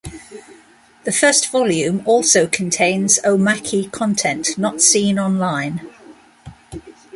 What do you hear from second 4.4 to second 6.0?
not seen online.